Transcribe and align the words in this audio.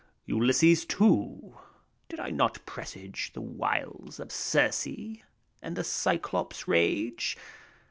Ulysses, 0.25 0.83
too! 0.83 1.59
did 2.09 2.19
I 2.19 2.31
not 2.31 2.57
him 2.57 2.63
presage 2.65 3.29
The 3.33 3.41
wiles 3.41 4.19
of 4.19 4.31
Circe 4.31 4.87
and 5.61 5.75
the 5.75 5.83
Cyclops' 5.83 6.67
rage 6.67 7.37